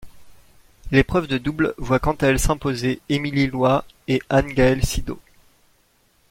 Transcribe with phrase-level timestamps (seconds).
[0.89, 5.19] L'épreuve de double voit quant à elle s'imposer Émilie Loit et Anne-Gaëlle Sidot.